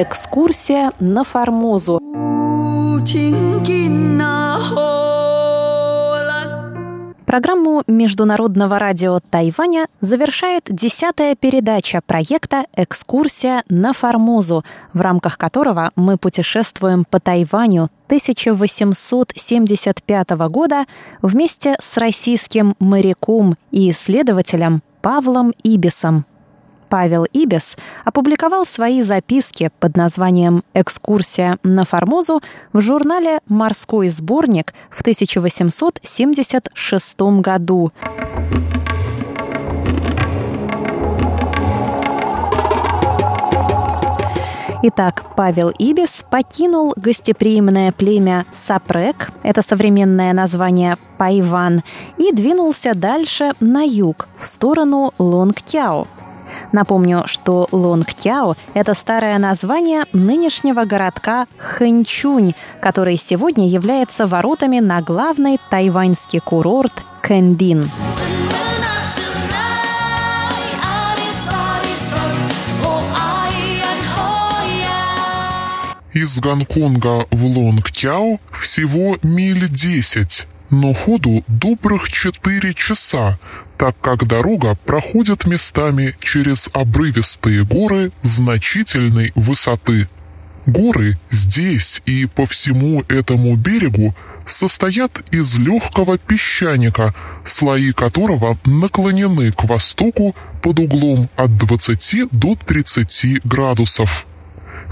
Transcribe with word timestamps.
экскурсия 0.00 0.92
на 1.00 1.24
Формозу. 1.24 1.98
Программу 7.26 7.82
Международного 7.88 8.78
радио 8.78 9.18
Тайваня 9.18 9.88
завершает 10.00 10.66
десятая 10.68 11.34
передача 11.34 12.00
проекта 12.06 12.66
«Экскурсия 12.76 13.64
на 13.68 13.92
Формозу», 13.92 14.64
в 14.92 15.00
рамках 15.00 15.36
которого 15.36 15.90
мы 15.96 16.16
путешествуем 16.16 17.04
по 17.04 17.18
Тайваню 17.18 17.88
1875 18.06 20.30
года 20.48 20.84
вместе 21.22 21.74
с 21.82 21.96
российским 21.96 22.76
моряком 22.78 23.56
и 23.72 23.90
исследователем 23.90 24.80
Павлом 25.02 25.52
Ибисом. 25.64 26.24
Павел 26.88 27.24
Ибис 27.32 27.76
опубликовал 28.04 28.66
свои 28.66 29.02
записки 29.02 29.70
под 29.78 29.96
названием 29.96 30.64
«Экскурсия 30.74 31.58
на 31.62 31.84
Формозу» 31.84 32.42
в 32.72 32.80
журнале 32.80 33.38
«Морской 33.46 34.08
сборник» 34.08 34.74
в 34.90 35.02
1876 35.02 37.20
году. 37.40 37.92
Итак, 44.80 45.24
Павел 45.36 45.72
Ибис 45.76 46.24
покинул 46.30 46.94
гостеприимное 46.96 47.90
племя 47.90 48.46
Сапрек, 48.52 49.32
это 49.42 49.62
современное 49.62 50.32
название 50.32 50.96
Пайван, 51.18 51.82
и 52.16 52.30
двинулся 52.32 52.94
дальше 52.94 53.54
на 53.58 53.82
юг, 53.82 54.28
в 54.36 54.46
сторону 54.46 55.12
Лонгтяо. 55.18 56.06
Напомню, 56.72 57.22
что 57.26 57.68
Лонгтяо– 57.72 58.54
это 58.74 58.94
старое 58.94 59.38
название 59.38 60.04
нынешнего 60.12 60.84
городка 60.84 61.46
Хэнчунь, 61.56 62.52
который 62.80 63.16
сегодня 63.16 63.66
является 63.68 64.26
воротами 64.26 64.78
на 64.80 65.00
главный 65.00 65.58
тайваньский 65.70 66.40
курорт 66.40 66.92
Кэндин. 67.22 67.90
Из 76.12 76.38
Гонконга 76.40 77.26
в 77.30 77.44
Лонгтяо 77.44 78.38
всего 78.50 79.16
миль 79.22 79.68
десять 79.68 80.46
но 80.70 80.92
ходу 80.92 81.42
добрых 81.48 82.10
четыре 82.10 82.74
часа, 82.74 83.38
так 83.78 83.96
как 84.00 84.26
дорога 84.26 84.74
проходит 84.84 85.46
местами 85.46 86.14
через 86.20 86.68
обрывистые 86.72 87.64
горы 87.64 88.10
значительной 88.22 89.32
высоты. 89.36 90.08
Горы 90.66 91.16
здесь 91.30 92.02
и 92.04 92.26
по 92.26 92.44
всему 92.44 93.04
этому 93.08 93.54
берегу 93.56 94.14
состоят 94.44 95.22
из 95.30 95.56
легкого 95.56 96.18
песчаника, 96.18 97.14
слои 97.44 97.92
которого 97.92 98.58
наклонены 98.64 99.52
к 99.52 99.64
востоку 99.64 100.34
под 100.60 100.80
углом 100.80 101.30
от 101.36 101.56
20 101.56 102.28
до 102.32 102.56
30 102.56 103.46
градусов. 103.46 104.26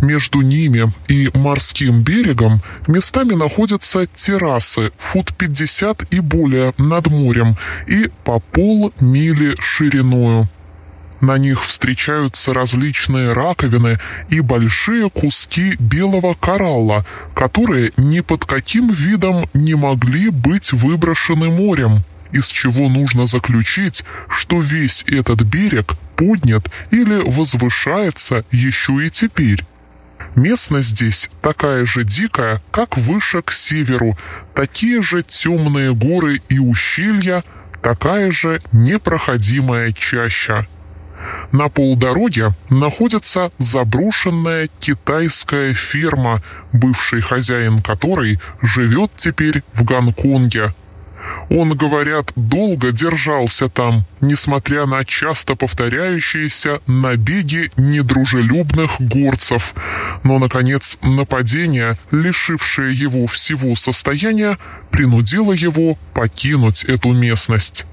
Между 0.03 0.43
ними 0.43 0.93
и 1.09 1.31
морским 1.33 2.03
берегом 2.03 2.61
местами 2.87 3.35
находятся 3.35 4.07
террасы 4.07 4.91
фут 4.99 5.35
50 5.35 6.13
и 6.13 6.21
более 6.21 6.75
над 6.77 7.07
морем 7.07 7.57
и 7.87 8.11
по 8.25 8.39
полмили 8.39 9.57
шириною. 9.59 10.49
На 11.23 11.39
них 11.39 11.65
встречаются 11.65 12.53
различные 12.53 13.33
раковины 13.33 13.99
и 14.29 14.41
большие 14.41 15.09
куски 15.09 15.77
белого 15.79 16.35
коралла, 16.35 17.07
которые 17.35 17.93
ни 17.97 18.21
под 18.21 18.45
каким 18.45 18.91
видом 18.91 19.49
не 19.55 19.75
могли 19.75 20.29
быть 20.29 20.75
выброшены 20.75 21.49
морем, 21.49 22.03
из 22.33 22.49
чего 22.49 22.91
нужно 22.91 23.27
заключить, 23.27 24.05
что 24.29 24.61
весь 24.61 25.05
этот 25.09 25.41
берег 25.41 25.95
поднят 26.17 26.71
или 26.91 27.23
возвышается 27.27 28.45
еще 28.51 29.07
и 29.07 29.11
теперь. 29.11 29.65
Местность 30.37 30.91
здесь 30.91 31.31
такая 31.41 31.87
же 31.87 32.05
дикая, 32.05 32.61
как 32.71 32.99
выше 32.99 33.41
к 33.41 33.53
северу, 33.53 34.19
такие 34.55 35.03
же 35.03 35.23
темные 35.23 35.95
горы 35.95 36.43
и 36.51 36.59
ущелья, 36.59 37.43
такая 37.83 38.33
же 38.33 38.61
непроходимая 38.71 39.93
чаща. 39.93 40.67
На 41.53 41.71
полдороге 41.71 42.53
находится 42.69 43.51
заброшенная 43.59 44.69
китайская 44.79 45.73
ферма, 45.73 46.43
бывший 46.71 47.23
хозяин 47.23 47.81
которой 47.81 48.39
живет 48.61 49.13
теперь 49.17 49.63
в 49.73 49.85
Гонконге– 49.85 50.75
он, 51.51 51.77
говорят, 51.77 52.33
долго 52.35 52.93
держался 52.93 53.69
там, 53.69 54.05
несмотря 54.21 54.87
на 54.87 55.05
часто 55.05 55.55
повторяющиеся 55.55 56.81
набеги 56.87 57.71
недружелюбных 57.77 59.01
горцев. 59.01 59.75
Но, 60.25 60.39
наконец, 60.39 60.99
нападение, 61.03 61.99
лишившее 62.11 62.95
его 62.95 63.27
всего 63.27 63.75
состояния, 63.75 64.59
принудило 64.91 65.53
его 65.53 65.97
покинуть 66.15 66.85
эту 66.85 67.13
местность. 67.13 67.87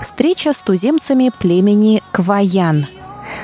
Встреча 0.00 0.52
с 0.52 0.62
туземцами 0.62 1.30
племени 1.40 2.02
Кваян– 2.12 2.86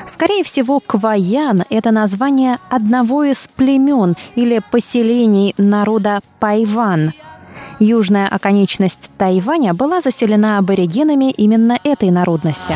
Скорее 0.09 0.43
всего, 0.43 0.79
Кваян– 0.79 1.65
это 1.69 1.91
название 1.91 2.57
одного 2.71 3.23
из 3.25 3.47
племен 3.55 4.15
или 4.35 4.59
поселений 4.71 5.53
народа 5.59 6.21
Пайван. 6.39 7.13
Южная 7.79 8.27
оконечность 8.27 9.11
Тайваня 9.19 9.75
была 9.75 10.01
заселена 10.01 10.57
аборигенами 10.57 11.29
именно 11.29 11.77
этой 11.83 12.09
народности. 12.09 12.75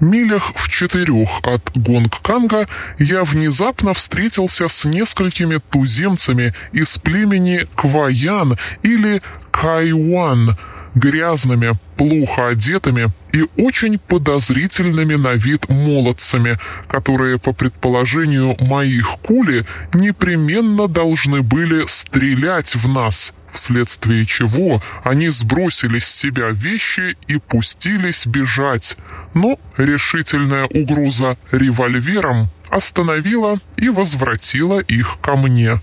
Милях 0.00 0.52
в 0.56 0.68
четырех 0.68 1.28
от 1.44 1.70
Гонгканга 1.76 2.66
я 2.98 3.22
внезапно 3.22 3.94
встретился 3.94 4.66
с 4.66 4.84
несколькими 4.84 5.60
туземцами 5.70 6.52
из 6.72 6.98
племени 6.98 7.68
Кваян 7.76 8.58
или 8.82 9.22
Кайуан– 9.52 10.58
грязными, 10.94 11.78
плохо 11.96 12.48
одетыми 12.48 13.10
и 13.32 13.46
очень 13.56 13.98
подозрительными 13.98 15.14
на 15.14 15.32
вид 15.32 15.68
молодцами, 15.68 16.58
которые, 16.86 17.38
по 17.38 17.52
предположению 17.52 18.56
моих 18.60 19.08
кули, 19.22 19.64
непременно 19.92 20.88
должны 20.88 21.42
были 21.42 21.84
стрелять 21.86 22.74
в 22.74 22.88
нас, 22.88 23.32
вследствие 23.50 24.24
чего 24.26 24.82
они 25.02 25.28
сбросили 25.28 25.98
с 25.98 26.06
себя 26.06 26.50
вещи 26.50 27.16
и 27.26 27.38
пустились 27.38 28.26
бежать. 28.26 28.96
Но 29.34 29.58
решительная 29.76 30.66
угроза 30.66 31.36
револьвером 31.50 32.48
остановила 32.68 33.58
и 33.76 33.88
возвратила 33.88 34.80
их 34.80 35.18
ко 35.20 35.36
мне. 35.36 35.80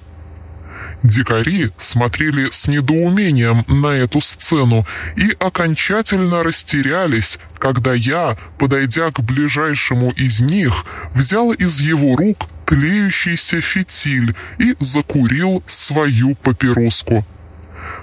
Дикари 1.04 1.72
смотрели 1.78 2.50
с 2.52 2.68
недоумением 2.68 3.66
на 3.68 3.88
эту 3.88 4.22
сцену 4.22 4.86
и 5.16 5.36
окончательно 5.40 6.44
растерялись, 6.44 7.40
когда 7.58 7.94
я, 7.94 8.38
подойдя 8.60 9.12
к 9.12 9.20
ближайшему 9.22 10.12
из 10.12 10.42
них, 10.42 10.86
взял 11.16 11.52
из 11.52 11.80
его 11.80 12.16
рук 12.16 12.48
тлеющийся 12.66 13.62
фитиль 13.62 14.36
и 14.60 14.76
закурил 14.80 15.64
свою 15.68 16.36
папироску. 16.36 17.26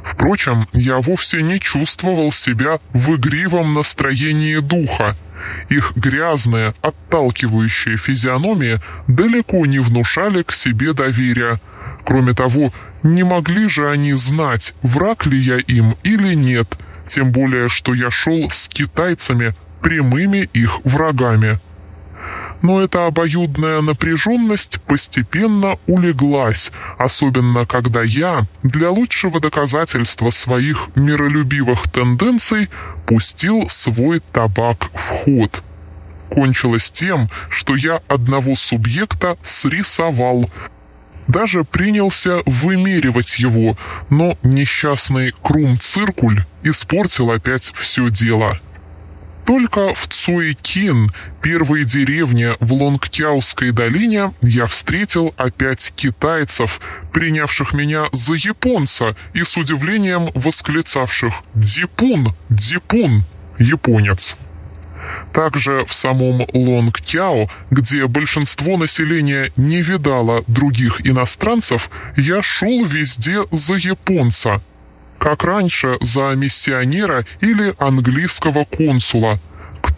Впрочем, 0.03 0.69
я 0.73 0.99
вовсе 0.99 1.43
не 1.43 1.61
чувствовал 1.61 2.33
себя 2.33 2.81
в 2.93 3.15
игривом 3.17 3.75
настроении 3.75 4.59
духа. 4.59 5.17
Их 5.69 5.93
грязные, 5.97 6.75
отталкивающие 6.83 7.97
физиономии 7.97 8.81
далеко 9.07 9.65
не 9.67 9.79
внушали 9.79 10.43
к 10.43 10.53
себе 10.53 10.93
доверия. 10.93 11.61
Кроме 12.05 12.35
того, 12.35 12.73
не 13.03 13.23
могли 13.23 13.69
же 13.69 13.91
они 13.91 14.13
знать, 14.15 14.75
враг 14.83 15.27
ли 15.27 15.39
я 15.39 15.59
им 15.59 15.97
или 16.03 16.35
нет, 16.35 16.77
тем 17.07 17.33
более, 17.33 17.69
что 17.69 17.95
я 17.95 18.11
шел 18.11 18.51
с 18.51 18.69
китайцами, 18.69 19.55
прямыми 19.83 20.49
их 20.53 20.81
врагами. 20.85 21.61
Но 22.61 22.81
эта 22.81 23.07
обоюдная 23.07 23.81
напряженность 23.81 24.81
постепенно 24.83 25.79
улеглась, 25.87 26.73
особенно 26.99 27.67
когда 27.67 28.03
я, 28.03 28.47
для 28.65 28.91
лучшего 28.91 29.41
доказательства 29.41 30.31
своих 30.31 30.89
миролюбивых 30.97 31.83
тенденций, 31.91 32.69
пустил 33.07 33.69
свой 33.69 34.21
табак 34.33 34.91
в 34.93 35.09
ход. 35.09 35.63
Кончилось 36.31 36.91
тем, 36.91 37.29
что 37.49 37.77
я 37.77 38.03
одного 38.09 38.57
субъекта 38.57 39.39
срисовал, 39.43 40.51
Даже 41.29 41.63
принялся 41.63 42.43
вымеривать 42.47 43.39
его, 43.39 43.77
но 44.09 44.39
несчастный 44.43 45.33
Крум-циркуль 45.43 46.45
испортил 46.63 47.31
опять 47.31 47.71
все 47.75 48.11
дело. 48.11 48.59
Только 49.47 49.95
в 49.95 50.09
Цуэкин, 50.09 51.11
первой 51.43 51.85
деревне 51.85 52.57
в 52.61 52.73
Лонгтяуской 52.73 53.73
долине, 53.73 54.33
я 54.43 54.67
встретил 54.67 55.35
опять 55.37 55.93
китайцев, 55.97 56.81
принявших 57.13 57.73
меня 57.73 58.09
за 58.13 58.35
японца 58.35 59.17
и 59.33 59.43
с 59.45 59.57
удивлением 59.57 60.31
восклицавших 60.35 61.33
«Дипун! 61.55 62.35
Дипун! 62.51 63.25
Японец!» 63.59 64.37
Также 65.33 65.85
в 65.85 65.93
самом 65.93 66.47
Лонгтяо, 66.53 67.49
где 67.71 68.07
большинство 68.07 68.77
населения 68.77 69.53
не 69.57 69.83
видало 69.83 70.45
других 70.47 71.07
иностранцев, 71.07 71.91
я 72.17 72.43
шел 72.43 72.85
везде 72.85 73.45
за 73.51 73.75
японца, 73.75 74.61
как 75.19 75.45
раньше 75.45 75.99
за 76.01 76.35
миссионера 76.35 77.25
или 77.41 77.75
английского 77.79 78.65
консула. 78.65 79.39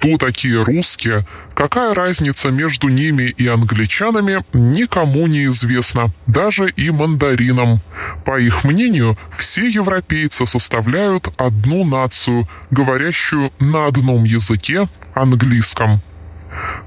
Кто 0.01 0.17
такие 0.17 0.63
русские, 0.63 1.27
какая 1.53 1.95
разница 1.95 2.49
между 2.49 2.89
ними 2.89 3.25
и 3.25 3.47
англичанами, 3.47 4.43
никому 4.55 5.27
не 5.27 5.45
известно, 5.45 6.11
даже 6.27 6.71
и 6.71 6.91
мандаринам. 6.91 7.83
По 8.25 8.41
их 8.41 8.65
мнению, 8.65 9.19
все 9.31 9.69
европейцы 9.69 10.47
составляют 10.47 11.29
одну 11.37 11.85
нацию, 11.85 12.49
говорящую 12.71 13.53
на 13.61 13.89
одном 13.89 14.25
языке, 14.25 14.89
английском. 15.13 16.01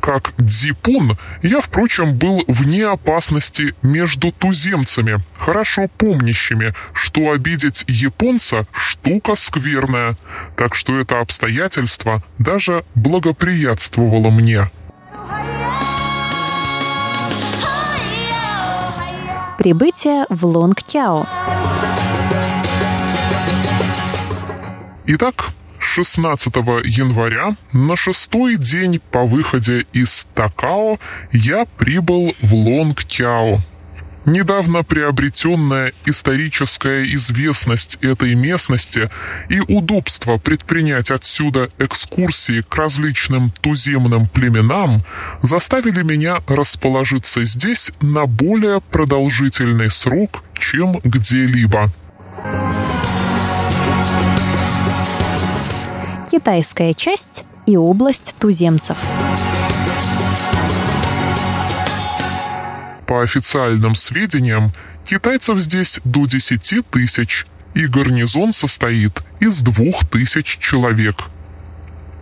Как 0.04 0.34
Дзипун, 0.38 1.18
я, 1.44 1.62
впрочем, 1.62 2.18
был 2.18 2.44
вне 2.50 2.86
опасности 2.86 3.74
между 3.82 4.34
туземцами, 4.34 5.20
хорошо 5.38 5.88
помнящими, 5.98 6.74
что 6.92 7.32
обидеть 7.32 7.86
японца– 7.88 8.68
штука 8.74 9.38
скверная, 9.38 10.18
так 10.58 10.76
что 10.76 11.00
это 11.00 11.22
обстоятельство 11.22 12.22
даже 12.38 12.84
благоприятствовало 12.96 14.30
мне. 14.30 14.70
Прибытие 19.58 20.26
в 20.28 20.46
Лонгтяо. 20.46 21.26
Итак, 25.06 25.54
16 25.94 26.56
января, 26.86 27.56
на 27.72 27.96
шестой 27.96 28.58
день 28.58 29.00
по 29.12 29.26
выходе 29.26 29.86
из 29.94 30.26
Такао, 30.34 30.98
я 31.32 31.66
прибыл 31.78 32.34
в 32.42 32.56
Лонгтяо. 32.56 33.62
Недавно 34.26 34.82
приобретенная 34.82 35.94
историческая 36.08 37.04
известность 37.14 38.00
этой 38.02 38.34
местности 38.34 39.12
и 39.50 39.60
удобство 39.60 40.40
предпринять 40.40 41.12
отсюда 41.12 41.70
экскурсии 41.78 42.64
к 42.68 42.76
различным 42.76 43.52
туземным 43.62 44.28
племенам 44.28 45.04
заставили 45.44 46.02
меня 46.02 46.42
расположиться 46.48 47.44
здесь 47.44 47.92
на 48.02 48.26
более 48.26 48.82
продолжительный 48.82 49.92
срок, 49.92 50.44
чем 50.60 51.00
где-либо. 51.04 51.92
Китайская 56.34 56.96
часть 56.96 57.46
и 57.68 57.78
область 57.78 58.36
туземцев. 58.40 58.98
По 63.06 63.22
официальным 63.22 63.94
сведениям, 63.94 64.74
китайцев 65.08 65.60
здесь 65.60 66.00
до 66.04 66.26
10 66.26 66.88
тысяч, 66.90 67.46
и 67.76 67.86
гарнизон 67.86 68.52
состоит 68.52 69.22
из 69.40 69.62
двух 69.62 70.10
тысяч 70.10 70.58
человек. 70.58 71.18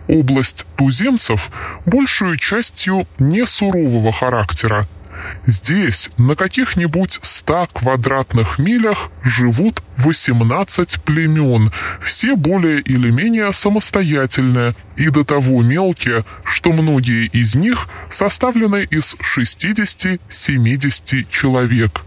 Область 0.08 0.66
туземцев 0.76 1.50
большую 1.86 2.36
частью 2.36 3.06
не 3.18 3.46
сурового 3.46 4.12
характера– 4.12 4.86
Здесь 5.46 6.10
на 6.18 6.36
каких-нибудь 6.36 7.18
100 7.22 7.68
квадратных 7.72 8.58
милях 8.58 9.10
живут 9.22 9.82
18 9.98 11.02
племен, 11.02 11.70
все 12.00 12.36
более 12.36 12.80
или 12.80 13.10
менее 13.10 13.52
самостоятельные 13.52 14.74
и 14.96 15.08
до 15.08 15.24
того 15.24 15.62
мелкие, 15.62 16.24
что 16.44 16.72
многие 16.72 17.26
из 17.26 17.54
них 17.54 17.88
составлены 18.10 18.86
из 18.90 19.16
60-70 19.36 21.26
человек. 21.30 22.02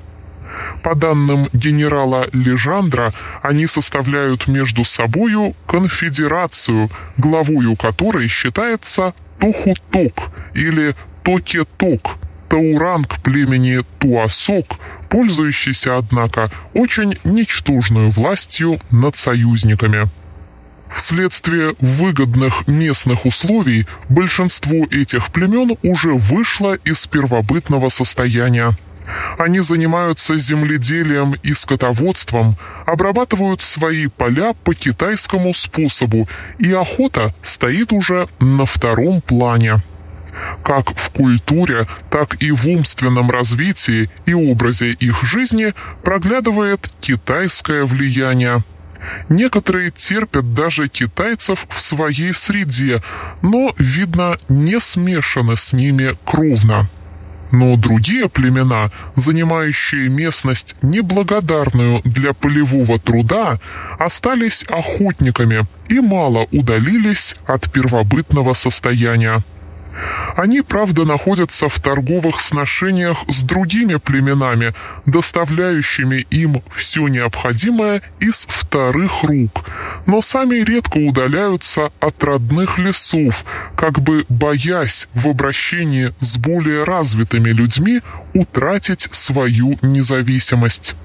По 0.84 0.96
данным 0.96 1.50
генерала 1.52 2.30
Лежандра, 2.32 3.14
они 3.42 3.68
составляют 3.68 4.48
между 4.48 4.86
собою 4.86 5.56
конфедерацию, 5.68 6.90
главою 7.18 7.76
которой 7.76 8.28
считается 8.28 9.14
Тухуток 9.40 10.30
или 10.54 10.96
Токеток, 11.24 12.18
Тауранг 12.56 13.20
племени 13.22 13.84
Туасок, 14.00 14.78
пользующийся, 15.10 15.98
однако, 15.98 16.50
очень 16.74 17.20
ничтожную 17.26 18.12
властью 18.12 18.80
над 18.92 19.18
союзниками. 19.18 20.08
Вследствие 20.90 21.76
выгодных 21.82 22.66
местных 22.66 23.26
условий 23.26 23.88
большинство 24.08 24.88
этих 24.90 25.34
племен 25.34 25.78
уже 25.84 26.14
вышло 26.14 26.76
из 26.76 27.06
первобытного 27.08 27.90
состояния. 27.90 28.72
Они 29.38 29.60
занимаются 29.60 30.38
земледелием 30.38 31.36
и 31.44 31.54
скотоводством, 31.54 32.56
обрабатывают 32.86 33.64
свои 33.64 34.08
поля 34.08 34.54
по 34.64 34.74
китайскому 34.74 35.54
способу, 35.54 36.30
и 36.58 36.72
охота 36.72 37.36
стоит 37.44 37.92
уже 37.92 38.30
на 38.40 38.66
втором 38.66 39.20
плане. 39.20 39.82
Как 40.64 40.98
в 40.98 41.10
культуре, 41.12 41.88
так 42.10 42.42
и 42.42 42.52
в 42.52 42.68
умственном 42.68 43.30
развитии 43.30 44.10
и 44.26 44.34
образе 44.34 44.92
их 44.92 45.24
жизни 45.24 45.74
проглядывает 46.04 46.92
китайское 47.02 47.86
влияние. 47.86 48.64
Некоторые 49.30 49.92
терпят 49.92 50.54
даже 50.54 50.88
китайцев 50.88 51.66
в 51.70 51.80
своей 51.80 52.34
среде, 52.34 53.04
но, 53.42 53.74
видно, 53.78 54.38
не 54.50 54.80
смешаны 54.80 55.56
с 55.56 55.74
ними 55.74 56.18
кровно. 56.26 56.90
Но 57.52 57.78
другие 57.78 58.28
племена, 58.28 58.92
занимающие 59.16 60.10
местность 60.10 60.76
неблагодарную 60.82 62.02
для 62.04 62.34
полевого 62.34 63.00
труда, 63.00 63.60
остались 64.00 64.64
охотниками 64.64 65.66
и 65.88 66.00
мало 66.00 66.48
удалились 66.52 67.36
от 67.46 67.72
первобытного 67.72 68.54
состояния. 68.54 69.44
Они, 70.36 70.62
правда, 70.62 71.06
находятся 71.06 71.70
в 71.70 71.80
торговых 71.80 72.42
сношениях 72.42 73.24
с 73.28 73.44
другими 73.44 73.96
племенами, 73.96 74.74
доставляющими 75.06 76.26
им 76.30 76.62
все 76.72 77.08
необходимое 77.08 78.02
из 78.20 78.46
вторых 78.50 79.24
рук, 79.24 79.64
но 80.06 80.22
сами 80.22 80.56
редко 80.56 80.98
удаляются 80.98 81.92
от 82.00 82.24
родных 82.24 82.78
лесов, 82.78 83.46
как 83.76 84.02
бы 84.02 84.26
боясь 84.30 85.08
в 85.14 85.28
обращении 85.28 86.14
с 86.20 86.38
более 86.38 86.84
развитыми 86.84 87.50
людьми 87.50 88.02
утратить 88.34 89.08
свою 89.12 89.78
независимость 89.82 90.96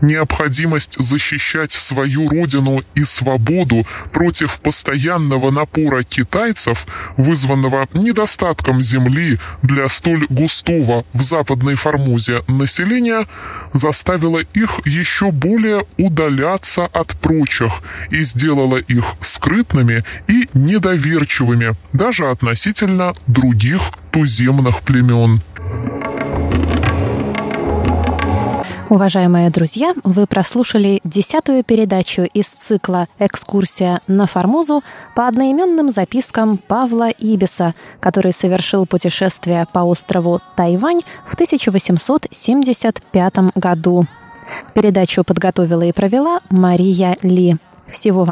необходимость 0.00 0.96
защищать 0.98 1.72
свою 1.72 2.28
родину 2.28 2.82
и 2.94 3.04
свободу 3.04 3.86
против 4.12 4.58
постоянного 4.60 5.50
напора 5.50 6.02
китайцев, 6.02 6.86
вызванного 7.16 7.88
недостатком 7.94 8.82
земли 8.82 9.38
для 9.62 9.88
столь 9.88 10.26
густого 10.28 11.04
в 11.12 11.22
Западной 11.22 11.74
Формозе 11.74 12.42
населения, 12.48 13.26
заставила 13.72 14.40
их 14.40 14.80
еще 14.86 15.30
более 15.30 15.84
удаляться 15.96 16.86
от 16.86 17.18
прочих 17.20 17.72
и 18.10 18.22
сделала 18.22 18.76
их 18.76 19.04
скрытными 19.20 20.04
и 20.28 20.48
недоверчивыми 20.54 21.74
даже 21.92 22.28
относительно 22.28 23.14
других 23.26 23.80
туземных 24.10 24.80
племен. 24.82 25.40
Уважаемые 28.90 29.48
друзья, 29.50 29.94
вы 30.02 30.26
прослушали 30.26 31.00
десятую 31.04 31.62
передачу 31.62 32.22
из 32.22 32.48
цикла 32.48 33.06
«Экскурсия 33.20 34.00
на 34.08 34.26
Формозу» 34.26 34.82
по 35.14 35.28
одноименным 35.28 35.90
запискам 35.90 36.58
Павла 36.58 37.08
Ибиса, 37.08 37.76
который 38.00 38.32
совершил 38.32 38.86
путешествие 38.86 39.64
по 39.72 39.84
острову 39.84 40.40
Тайвань 40.56 41.02
в 41.24 41.34
1875 41.34 43.34
году. 43.54 44.06
Передачу 44.74 45.22
подготовила 45.22 45.82
и 45.82 45.92
провела 45.92 46.40
Мария 46.50 47.16
Ли. 47.22 47.58
Всего 47.86 48.24